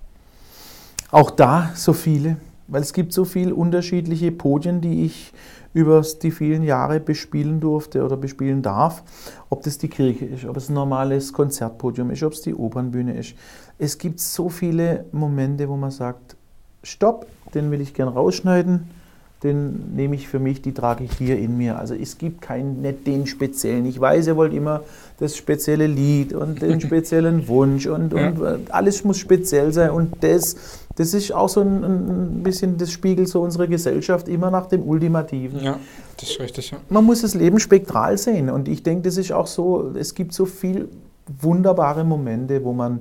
[1.11, 2.39] Auch da so viele
[2.73, 5.33] weil es gibt so viele unterschiedliche Podien, die ich
[5.75, 9.03] über die vielen Jahre bespielen durfte oder bespielen darf.
[9.51, 13.15] Ob das die Kirche ist, ob es ein normales Konzertpodium ist, ob es die Opernbühne
[13.15, 13.35] ist.
[13.79, 16.37] Es gibt so viele Momente, wo man sagt,
[16.83, 18.89] stopp, den will ich gern rausschneiden
[19.43, 21.79] den nehme ich für mich, die trage ich hier in mir.
[21.79, 23.87] Also es gibt keinen, nicht den speziellen.
[23.87, 24.83] Ich weiß, ihr wollt immer
[25.19, 28.29] das spezielle Lied und den speziellen Wunsch und, ja.
[28.29, 29.91] und alles muss speziell sein.
[29.91, 30.57] Und das,
[30.97, 34.83] das ist auch so ein, ein bisschen das Spiegel so unserer Gesellschaft, immer nach dem
[34.83, 35.61] Ultimativen.
[35.61, 35.79] Ja,
[36.19, 36.71] das ist richtig.
[36.71, 36.79] Ja.
[36.89, 38.49] Man muss das Leben spektral sehen.
[38.49, 40.89] Und ich denke, das ist auch so, es gibt so viele
[41.41, 43.01] wunderbare Momente, wo man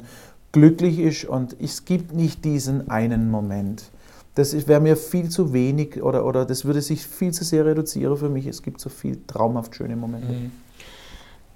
[0.51, 3.83] glücklich ist und es gibt nicht diesen einen Moment.
[4.35, 8.15] Das wäre mir viel zu wenig oder, oder das würde sich viel zu sehr reduzieren
[8.17, 8.45] für mich.
[8.45, 10.31] Es gibt so viel traumhaft schöne Momente.
[10.31, 10.51] Mhm.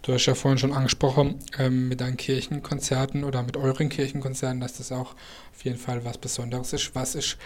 [0.05, 4.73] Du hast ja vorhin schon angesprochen, ähm, mit deinen Kirchenkonzerten oder mit euren Kirchenkonzerten, dass
[4.73, 5.15] das auch
[5.51, 6.93] auf jeden Fall was Besonderes ist.
[6.93, 7.39] Was ist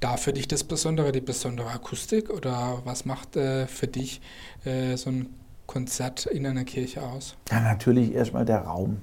[0.00, 4.22] da für dich das Besondere, die besondere Akustik oder was macht äh, für dich
[4.64, 5.26] äh, so ein
[5.66, 7.36] Konzert in einer Kirche aus?
[7.50, 9.02] Ja, natürlich erstmal der Raum.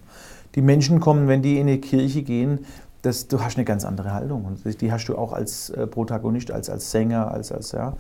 [0.56, 2.66] Die Menschen kommen, wenn die in eine Kirche gehen,
[3.04, 4.46] das, du hast eine ganz andere Haltung.
[4.46, 7.96] Und die hast du auch als äh, Protagonist, als, als Sänger, als, als ja.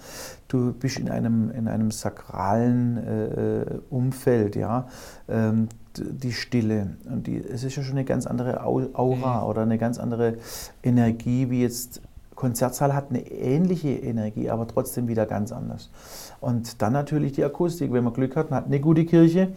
[0.47, 4.87] Du bist in einem, in einem sakralen äh, Umfeld, ja.
[5.27, 6.95] Ähm, die Stille.
[7.05, 9.47] Und die, es ist ja schon eine ganz andere Aura mhm.
[9.47, 10.37] oder eine ganz andere
[10.81, 12.01] Energie, wie jetzt
[12.33, 15.91] Konzertsaal hat eine ähnliche Energie, aber trotzdem wieder ganz anders.
[16.39, 17.93] Und dann natürlich die Akustik.
[17.93, 19.49] Wenn man Glück hat, man hat eine gute Kirche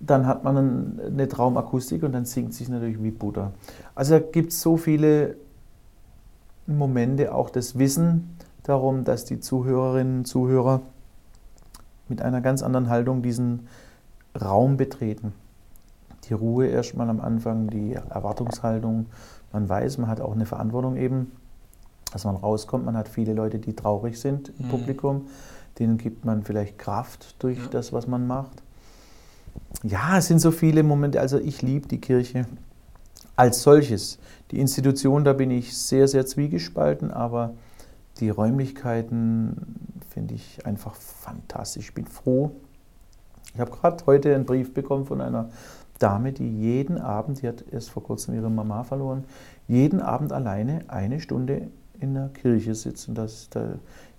[0.00, 3.52] dann hat man eine Traumakustik und dann singt sich natürlich wie Butter.
[3.94, 5.36] Also da gibt es so viele
[6.66, 10.82] Momente, auch das Wissen darum, dass die Zuhörerinnen und Zuhörer
[12.08, 13.66] mit einer ganz anderen Haltung diesen
[14.40, 15.32] Raum betreten.
[16.24, 19.06] Die Ruhe erstmal am Anfang, die Erwartungshaltung.
[19.52, 21.32] Man weiß, man hat auch eine Verantwortung eben,
[22.12, 22.84] dass man rauskommt.
[22.84, 24.70] Man hat viele Leute, die traurig sind im mhm.
[24.70, 25.26] Publikum.
[25.78, 27.66] Denen gibt man vielleicht Kraft durch ja.
[27.70, 28.62] das, was man macht
[29.82, 31.20] ja, es sind so viele Momente.
[31.20, 32.46] Also ich liebe die Kirche
[33.36, 34.18] als solches.
[34.50, 37.54] Die Institution, da bin ich sehr, sehr zwiegespalten, aber
[38.18, 41.88] die Räumlichkeiten finde ich einfach fantastisch.
[41.88, 42.50] Ich bin froh.
[43.54, 45.50] Ich habe gerade heute einen Brief bekommen von einer
[45.98, 49.24] Dame, die jeden Abend, die hat erst vor kurzem ihre Mama verloren,
[49.66, 51.68] jeden Abend alleine eine Stunde
[52.00, 53.08] in der Kirche sitzt.
[53.08, 53.78] Und das, da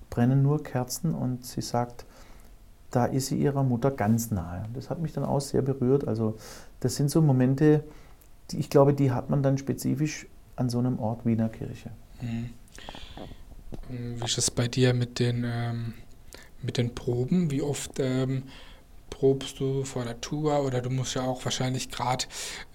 [0.09, 2.05] brennen nur Kerzen und sie sagt,
[2.91, 4.65] da ist sie ihrer Mutter ganz nahe.
[4.73, 6.07] Das hat mich dann auch sehr berührt.
[6.07, 6.37] Also
[6.79, 7.83] das sind so Momente,
[8.51, 11.49] die ich glaube, die hat man dann spezifisch an so einem Ort wie in der
[11.49, 11.91] Kirche.
[12.21, 12.49] Mhm.
[13.89, 15.93] Wie ist es bei dir mit den, ähm,
[16.61, 17.51] mit den Proben?
[17.51, 18.43] Wie oft ähm,
[19.09, 22.25] probst du vor der Tour oder du musst ja auch wahrscheinlich gerade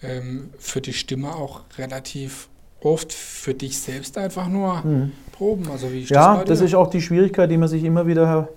[0.02, 2.48] ähm, für die Stimme auch relativ
[2.84, 5.12] oft für dich selbst einfach nur mhm.
[5.32, 5.70] proben.
[5.70, 8.48] Also wie ja, das, das ist auch die Schwierigkeit, die man sich immer wieder,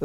[0.00, 0.04] äh,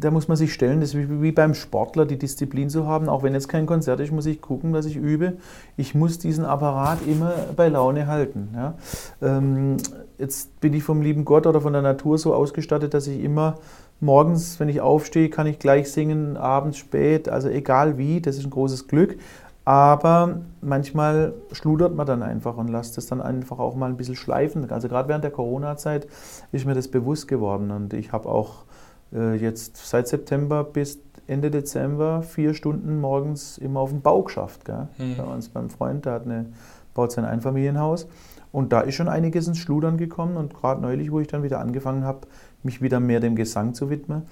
[0.00, 0.80] da muss man sich stellen.
[0.80, 3.08] Das ist wie, beim Sportler, die Disziplin zu haben.
[3.08, 5.34] Auch wenn jetzt kein Konzert ist, muss ich gucken, dass ich übe.
[5.76, 8.48] Ich muss diesen Apparat immer bei Laune halten.
[8.54, 8.74] Ja?
[9.22, 9.76] Ähm,
[10.18, 13.56] jetzt bin ich vom lieben Gott oder von der Natur so ausgestattet, dass ich immer
[14.00, 18.44] morgens, wenn ich aufstehe, kann ich gleich singen, abends spät, also egal wie, das ist
[18.44, 19.16] ein großes Glück.
[19.64, 24.16] Aber manchmal schludert man dann einfach und lässt es dann einfach auch mal ein bisschen
[24.16, 24.70] schleifen.
[24.70, 26.06] Also gerade während der Corona-Zeit
[26.52, 27.70] ist mir das bewusst geworden.
[27.70, 28.64] Und ich habe auch
[29.12, 34.66] äh, jetzt seit September bis Ende Dezember vier Stunden morgens immer auf dem Bau geschafft.
[34.66, 34.88] Gell?
[34.98, 35.16] Mhm.
[35.16, 36.46] Bei uns beim Freund, der hat eine,
[36.92, 38.06] baut sein Einfamilienhaus.
[38.52, 40.36] Und da ist schon einiges ins Schludern gekommen.
[40.36, 42.26] Und gerade neulich, wo ich dann wieder angefangen habe,
[42.62, 44.22] mich wieder mehr dem Gesang zu widmen,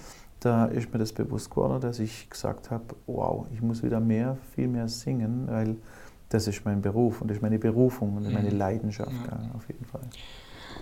[0.44, 4.36] da ist mir das bewusst geworden, dass ich gesagt habe, wow, ich muss wieder mehr,
[4.54, 5.76] viel mehr singen, weil
[6.28, 8.58] das ist mein Beruf und das ist meine Berufung und meine mhm.
[8.58, 9.36] Leidenschaft, ja.
[9.36, 10.02] Ja, auf jeden Fall.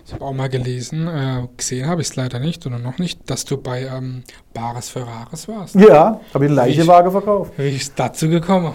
[0.05, 3.29] Ich habe auch mal gelesen, äh, gesehen habe ich es leider nicht oder noch nicht,
[3.29, 5.75] dass du bei ähm, Bares Ferraris warst.
[5.75, 7.53] Ja, habe ich eine Leichenwaage verkauft.
[7.57, 8.73] Wie ist dazu gekommen?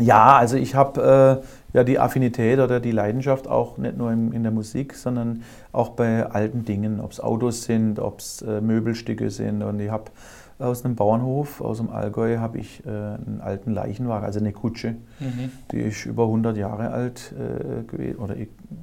[0.00, 4.32] Ja, also ich habe äh, ja die Affinität oder die Leidenschaft auch nicht nur in,
[4.32, 8.60] in der Musik, sondern auch bei alten Dingen, ob es Autos sind, ob es äh,
[8.60, 9.62] Möbelstücke sind.
[9.62, 10.10] Und ich habe
[10.58, 14.96] aus einem Bauernhof aus dem Allgäu habe ich äh, einen alten Leichenwagen, also eine Kutsche.
[15.18, 15.50] Mhm.
[15.72, 18.36] Die ist über 100 Jahre alt äh, gewesen, oder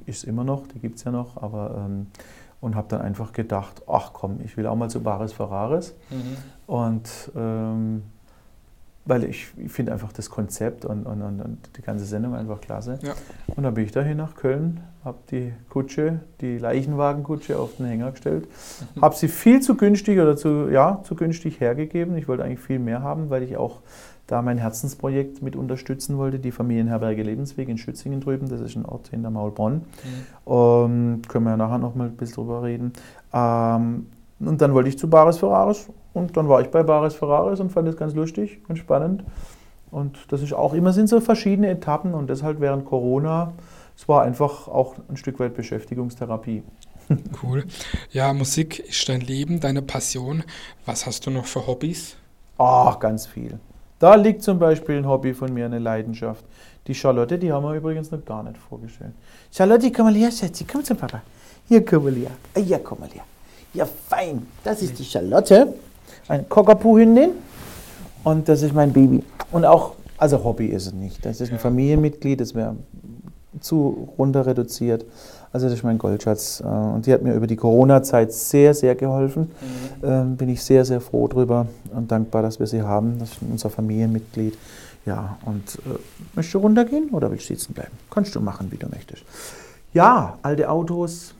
[0.06, 2.08] ist immer noch, die gibt es ja noch, aber ähm,
[2.60, 5.94] und habe dann einfach gedacht, ach komm, ich will auch mal zu Bares Ferraris.
[6.10, 6.36] Mhm.
[6.66, 8.02] Und ähm,
[9.10, 13.00] weil ich, finde einfach das Konzept und, und, und, und, die ganze Sendung einfach klasse.
[13.02, 13.14] Ja.
[13.56, 18.12] Und dann bin ich dahin nach Köln, habe die Kutsche, die Leichenwagenkutsche auf den Hänger
[18.12, 18.46] gestellt,
[18.94, 19.02] mhm.
[19.02, 22.16] habe sie viel zu günstig oder zu, ja, zu günstig hergegeben.
[22.16, 23.80] Ich wollte eigentlich viel mehr haben, weil ich auch
[24.28, 28.84] da mein Herzensprojekt mit unterstützen wollte, die Familienherberge Lebensweg in Schützingen drüben, das ist ein
[28.84, 29.74] Ort hinter Maulbronn.
[29.74, 29.82] Mhm.
[30.46, 32.92] Ähm, können wir ja nachher noch mal ein bisschen drüber reden.
[33.32, 34.06] Ähm,
[34.38, 37.70] und dann wollte ich zu Bares Ferraris und dann war ich bei Bares Ferraris und
[37.70, 39.24] fand es ganz lustig und spannend.
[39.90, 43.52] Und das ist auch immer sind so verschiedene Etappen und deshalb während Corona,
[43.96, 46.62] es war einfach auch ein Stück weit Beschäftigungstherapie.
[47.42, 47.64] Cool.
[48.12, 50.44] Ja, Musik ist dein Leben, deine Passion.
[50.86, 52.14] Was hast du noch für Hobbys?
[52.56, 53.58] Ach, ganz viel.
[53.98, 56.44] Da liegt zum Beispiel ein Hobby von mir, eine Leidenschaft.
[56.86, 59.10] Die Charlotte, die haben wir übrigens noch gar nicht vorgestellt.
[59.50, 61.22] Charlotte, komm mal her, Schatzi, komm zum Papa.
[61.66, 62.30] Hier, komm mal her.
[62.64, 63.24] Ja, komm mal her.
[63.74, 64.46] Ja, fein.
[64.62, 65.74] Das ist die Charlotte
[66.28, 67.30] eine Cockapoo-Hündin
[68.24, 69.22] und das ist mein Baby.
[69.52, 71.24] Und auch, also Hobby ist es nicht.
[71.24, 72.76] Das ist ein Familienmitglied, das wäre
[73.60, 75.04] zu runter reduziert.
[75.52, 76.62] Also das ist mein Goldschatz.
[76.64, 79.50] Äh, und die hat mir über die Corona-Zeit sehr, sehr geholfen.
[80.02, 80.08] Mhm.
[80.08, 83.18] Ähm, bin ich sehr, sehr froh drüber und dankbar, dass wir sie haben.
[83.18, 84.56] Das ist unser Familienmitglied.
[85.06, 85.98] Ja, und äh,
[86.34, 87.92] möchtest du runtergehen oder willst du sitzen bleiben?
[88.10, 89.24] Kannst du machen, wie du möchtest.
[89.92, 91.34] Ja, alte Autos,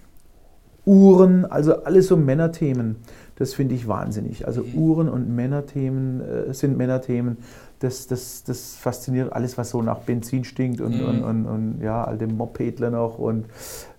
[0.85, 2.97] Uhren, also alles so Männerthemen.
[3.41, 4.47] Das finde ich wahnsinnig.
[4.47, 4.75] Also mhm.
[4.75, 7.39] Uhren und Männerthemen äh, sind Männerthemen.
[7.79, 11.09] Das, das, das fasziniert alles, was so nach Benzin stinkt und, mhm.
[11.09, 13.19] und, und, und, ja, alte Mopedler noch.
[13.19, 13.47] Und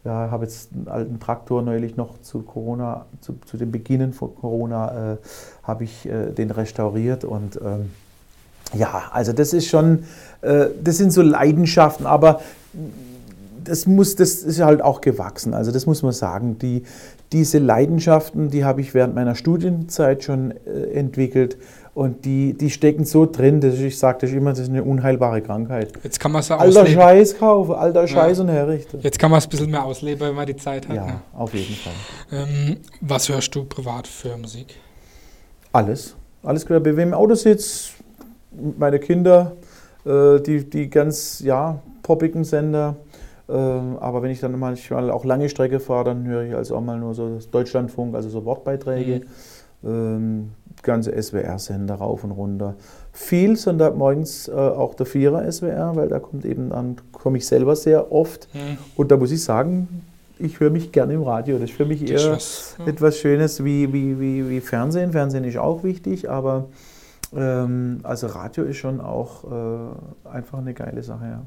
[0.05, 4.35] ja, habe jetzt einen alten Traktor neulich noch zu Corona, zu, zu den Beginnen von
[4.35, 5.17] Corona, äh,
[5.63, 7.89] habe ich äh, den restauriert und ähm,
[8.75, 10.03] ja, also das ist schon,
[10.41, 12.41] äh, das sind so Leidenschaften, aber
[13.63, 15.55] das muss, das ist halt auch gewachsen.
[15.55, 16.59] Also das muss man sagen.
[16.59, 16.83] Die,
[17.31, 21.57] diese Leidenschaften, die habe ich während meiner Studienzeit schon äh, entwickelt
[21.93, 25.41] und die, die stecken so drin, dass ich sage das immer, das ist eine unheilbare
[25.41, 25.93] Krankheit.
[26.03, 26.93] Jetzt kann man es Alter ausleben.
[26.93, 28.43] Scheiß kaufen, alter Scheiß ja.
[28.43, 28.99] und herrichten.
[29.01, 30.95] Jetzt kann man es ein bisschen mehr ausleben, wenn man die Zeit hat.
[30.95, 31.21] Ja, ne?
[31.33, 31.93] auf jeden Fall.
[32.31, 34.75] Ähm, was hörst du privat für Musik?
[35.73, 36.15] Alles.
[36.43, 36.79] Alles klar.
[36.79, 37.93] Bei wem im Auto sitzt,
[38.77, 39.53] meine Kinder,
[40.05, 42.95] äh, die, die ganz ja, poppigen Sender.
[43.51, 46.81] Ähm, aber wenn ich dann manchmal auch lange Strecke fahre, dann höre ich also auch
[46.81, 49.25] mal nur so Deutschlandfunk, also so Wortbeiträge,
[49.81, 49.89] mhm.
[49.89, 50.49] ähm,
[50.83, 52.75] ganze SWR-Sender rauf und runter.
[53.11, 57.75] Viel Sonntagmorgens äh, auch der Vierer SWR, weil da kommt eben dann, komme ich selber
[57.75, 58.47] sehr oft.
[58.53, 58.77] Mhm.
[58.95, 60.03] Und da muss ich sagen,
[60.39, 61.57] ich höre mich gerne im Radio.
[61.57, 62.85] Das ist für mich eher ja.
[62.85, 65.11] etwas Schönes wie, wie, wie, wie Fernsehen.
[65.11, 66.69] Fernsehen ist auch wichtig, aber
[67.35, 71.41] ähm, also Radio ist schon auch äh, einfach eine geile Sache, ja.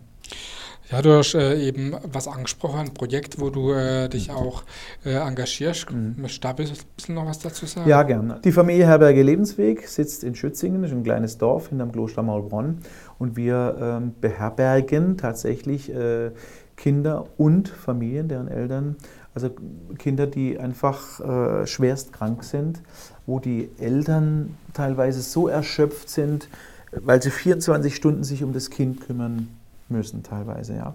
[0.90, 4.64] Ja, du hast äh, eben was angesprochen, ein Projekt, wo du äh, dich auch
[5.04, 5.90] äh, engagierst.
[5.90, 6.16] Mhm.
[6.18, 7.88] Möchtest du da ein bisschen noch was dazu sagen?
[7.88, 8.40] Ja, gerne.
[8.44, 12.80] Die Familie Herberge Lebensweg sitzt in Schützingen, das ist ein kleines Dorf hinterm Kloster Maulbronn.
[13.18, 16.32] Und wir ähm, beherbergen tatsächlich äh,
[16.76, 18.96] Kinder und Familien, deren Eltern,
[19.34, 19.50] also
[19.98, 22.82] Kinder, die einfach äh, schwerst krank sind,
[23.26, 26.48] wo die Eltern teilweise so erschöpft sind,
[26.92, 29.48] weil sie 24 Stunden sich um das Kind kümmern
[29.88, 30.94] müssen teilweise, ja.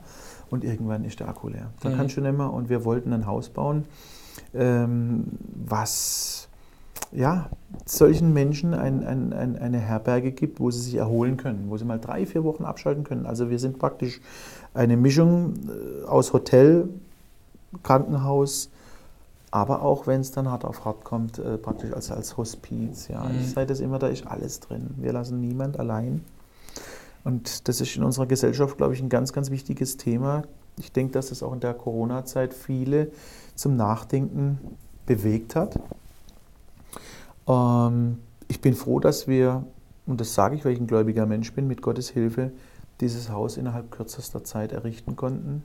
[0.50, 1.72] Und irgendwann ist der Akku leer.
[1.82, 1.96] Da mhm.
[1.96, 2.52] kannst du nicht mehr.
[2.52, 3.86] Und wir wollten ein Haus bauen,
[4.54, 5.26] ähm,
[5.66, 6.50] was
[7.12, 7.50] ja,
[7.86, 11.86] solchen Menschen ein, ein, ein, eine Herberge gibt, wo sie sich erholen können, wo sie
[11.86, 13.26] mal drei, vier Wochen abschalten können.
[13.26, 14.22] Also wir sind praktisch
[14.74, 16.90] eine Mischung äh, aus Hotel,
[17.84, 18.70] Krankenhaus,
[19.52, 23.08] aber auch wenn es dann hart auf hart kommt, äh, praktisch als, als Hospiz.
[23.08, 23.24] Ja.
[23.24, 23.40] Mhm.
[23.40, 24.92] Ich sage das immer, da ist alles drin.
[24.98, 26.24] Wir lassen niemand allein.
[27.24, 30.44] Und das ist in unserer Gesellschaft, glaube ich, ein ganz, ganz wichtiges Thema.
[30.78, 33.12] Ich denke, dass es auch in der Corona-Zeit viele
[33.56, 34.60] zum Nachdenken
[35.06, 35.80] bewegt hat.
[37.48, 39.66] Ähm, ich bin froh, dass wir,
[40.06, 42.52] und das sage ich, weil ich ein gläubiger Mensch bin, mit Gottes Hilfe
[43.02, 45.64] dieses Haus innerhalb kürzester Zeit errichten konnten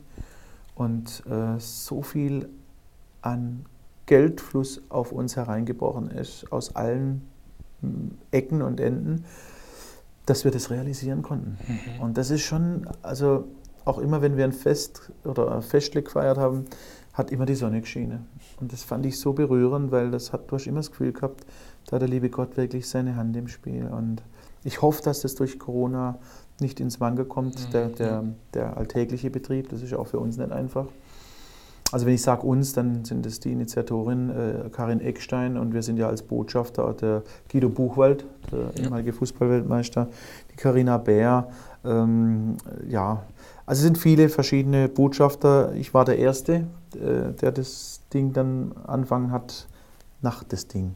[0.75, 2.49] und äh, so viel
[3.23, 3.64] an
[4.07, 7.23] Geldfluss auf uns hereingebrochen ist, aus allen
[7.81, 9.25] hm, Ecken und Enden,
[10.27, 11.59] dass wir das realisieren konnten.
[11.67, 12.03] Mhm.
[12.03, 13.45] Und das ist schon, also
[13.85, 16.65] auch immer, wenn wir ein Fest oder ein Festle gefeiert haben,
[17.13, 18.27] hat immer die Sonne geschienen.
[18.61, 21.45] Und das fand ich so berührend, weil das hat, du hast immer das Gefühl gehabt,
[21.87, 23.87] da hat der liebe Gott wirklich seine Hand im Spiel.
[23.87, 24.23] Und
[24.65, 26.19] ich hoffe, dass das durch Corona
[26.61, 27.73] nicht ins Wanken kommt, mhm.
[27.73, 29.69] der, der, der alltägliche Betrieb.
[29.69, 30.87] Das ist auch für uns nicht einfach.
[31.92, 35.83] Also wenn ich sage uns, dann sind es die Initiatorin äh, Karin Eckstein und wir
[35.83, 40.09] sind ja als Botschafter der Guido Buchwald, der ehemalige Fußballweltmeister,
[40.51, 41.49] die Karina Bär.
[41.85, 42.57] Ähm,
[42.88, 43.23] ja,
[43.66, 45.73] also es sind viele verschiedene Botschafter.
[45.75, 49.66] Ich war der Erste, äh, der das Ding dann anfangen hat,
[50.20, 50.94] nach das Ding,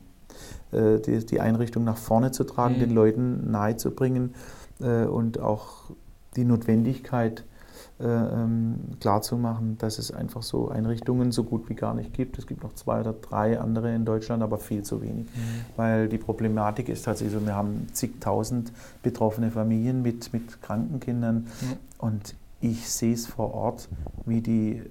[0.73, 2.81] äh, die, die, Einrichtung nach vorne zu tragen, mhm.
[2.81, 4.35] den Leuten nahezubringen
[4.81, 5.91] äh, und auch
[6.37, 7.45] die Notwendigkeit
[9.01, 12.39] klarzumachen, dass es einfach so Einrichtungen so gut wie gar nicht gibt.
[12.39, 15.27] Es gibt noch zwei oder drei andere in Deutschland, aber viel zu wenig.
[15.27, 15.65] Mhm.
[15.77, 21.49] Weil die Problematik ist tatsächlich so, wir haben zigtausend betroffene Familien mit, mit kranken Kindern
[21.61, 21.77] mhm.
[21.99, 23.89] und ich sehe es vor Ort,
[24.27, 24.83] wie die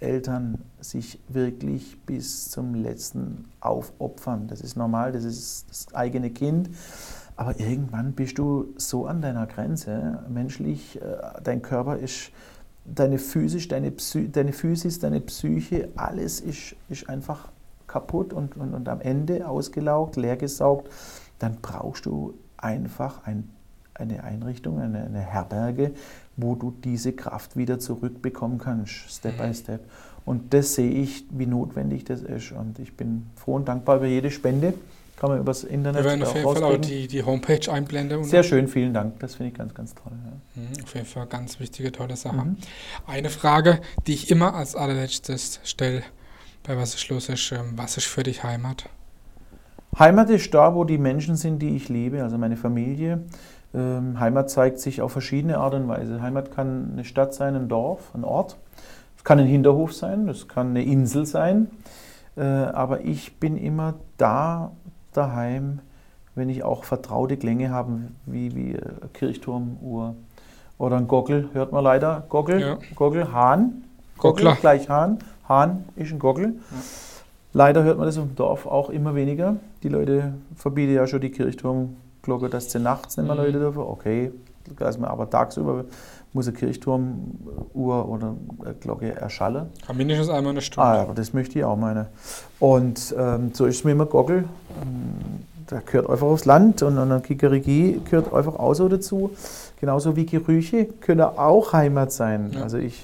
[0.00, 4.46] Eltern sich wirklich bis zum letzten aufopfern.
[4.46, 6.70] Das ist normal, das ist das eigene Kind.
[7.38, 12.32] Aber irgendwann bist du so an deiner Grenze, menschlich, äh, dein Körper ist,
[12.84, 17.52] deine Physis, deine, Psy, deine Physis, deine Psyche, alles ist, ist einfach
[17.86, 20.90] kaputt und, und, und am Ende ausgelaugt, leergesaugt.
[21.38, 23.48] Dann brauchst du einfach ein,
[23.94, 25.92] eine Einrichtung, eine, eine Herberge,
[26.36, 29.54] wo du diese Kraft wieder zurückbekommen kannst, Step by.
[29.54, 29.88] Step.
[30.24, 32.50] Und das sehe ich, wie notwendig das ist.
[32.50, 34.74] Und ich bin froh und dankbar über jede Spende.
[35.18, 38.22] Kann man übers Internet Wir werden auf jeden Fall auch die, die Homepage einblenden.
[38.22, 39.18] Sehr schön, vielen Dank.
[39.18, 40.12] Das finde ich ganz, ganz toll.
[40.12, 40.62] Ja.
[40.62, 42.36] Mhm, auf jeden Fall ganz wichtige, tolle Sache.
[42.36, 42.56] Mhm.
[43.06, 46.02] Eine Frage, die ich immer als allerletztes stelle
[46.62, 48.90] bei Was ist los ist, ähm, was ist für dich Heimat?
[49.98, 53.24] Heimat ist da, wo die Menschen sind, die ich liebe, also meine Familie.
[53.74, 56.20] Ähm, Heimat zeigt sich auf verschiedene Art und Weise.
[56.20, 58.56] Heimat kann eine Stadt sein, ein Dorf, ein Ort.
[59.16, 61.70] Es kann ein Hinterhof sein, das kann eine Insel sein.
[62.36, 64.72] Äh, aber ich bin immer da,
[65.12, 65.80] daheim,
[66.34, 67.92] wenn ich auch vertraute Klänge habe,
[68.26, 70.14] wie, wie äh, Kirchturmuhr
[70.78, 72.24] oder ein Gockel, hört man leider.
[72.28, 72.78] Gockel, ja.
[72.94, 73.84] Gockel, Hahn.
[74.18, 75.18] Gockel gleich Hahn.
[75.48, 76.54] Hahn ist ein Gockel.
[76.70, 76.76] Ja.
[77.52, 79.56] Leider hört man das im Dorf auch immer weniger.
[79.82, 83.42] Die Leute verbieten ja schon die Kirchturmglocke, dass sie nachts nicht mehr mhm.
[83.42, 83.80] Leute dürfen.
[83.80, 84.32] Okay,
[85.02, 85.84] aber tagsüber
[86.32, 89.66] muss eine Kirchturmuhr oder eine Glocke erschallen.
[89.86, 90.88] Aber mindestens einmal eine Stunde.
[90.88, 92.06] Ah, aber das möchte ich auch meine.
[92.60, 94.44] Und ähm, so ist es mit dem Gockel.
[95.66, 99.30] Da gehört einfach aufs Land und eine Kikeriki gehört einfach auch so dazu.
[99.80, 102.52] Genauso wie Gerüche können auch Heimat sein.
[102.52, 102.62] Ja.
[102.62, 103.02] Also ich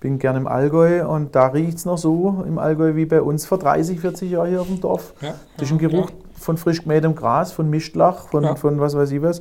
[0.00, 3.46] bin gerne im Allgäu und da riecht es noch so im Allgäu wie bei uns
[3.46, 5.14] vor 30, 40 Jahren hier auf dem Dorf.
[5.20, 6.16] Ja, das ist ein Geruch ja.
[6.38, 9.38] von frisch gemähtem Gras, von Mischtlach, von, von was weiß ich was.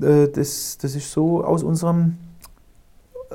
[0.00, 2.16] Äh, das, das ist so aus unserem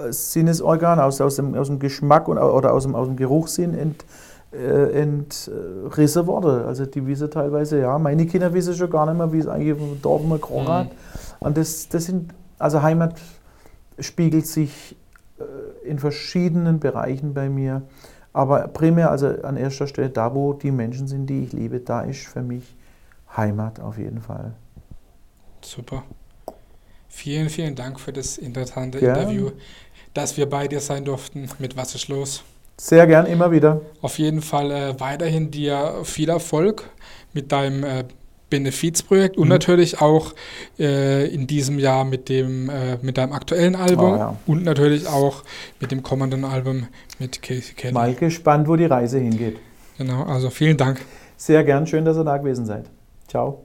[0.10, 4.06] Sinnesorgan, aus, aus, dem, aus dem Geschmack und, oder aus dem, aus dem Geruchssinn ent,
[4.52, 6.66] äh, entrissen worden.
[6.66, 9.78] Also die wissen teilweise, ja, meine Kinder wissen schon gar nicht mehr, wie es eigentlich
[9.78, 10.88] im Dorf mal gerochen hat.
[10.88, 10.92] Mhm.
[11.40, 13.20] Und das, das sind, also Heimat
[14.00, 14.96] spiegelt sich
[15.40, 17.82] äh, in verschiedenen Bereichen bei mir.
[18.34, 22.02] Aber primär, also an erster Stelle, da wo die Menschen sind, die ich liebe, da
[22.02, 22.76] ist für mich
[23.36, 24.54] Heimat auf jeden Fall.
[25.62, 26.04] Super.
[27.08, 29.18] Vielen, vielen Dank für das interessante Gern.
[29.18, 29.52] Interview
[30.16, 32.44] dass wir bei dir sein durften mit Was ist los?
[32.78, 33.82] Sehr gern, immer wieder.
[34.02, 36.90] Auf jeden Fall äh, weiterhin dir viel Erfolg
[37.34, 38.04] mit deinem äh,
[38.50, 39.50] Benefizprojekt und mhm.
[39.50, 40.34] natürlich auch
[40.80, 44.38] äh, in diesem Jahr mit dem äh, mit deinem aktuellen Album oh, ja.
[44.46, 45.44] und natürlich auch
[45.80, 46.88] mit dem kommenden Album
[47.20, 47.94] mit Casey Kelly.
[47.94, 49.58] Mal gespannt, wo die Reise hingeht.
[49.98, 51.02] Genau, also vielen Dank.
[51.38, 52.86] Sehr gern, schön, dass ihr da gewesen seid.
[53.28, 53.65] Ciao.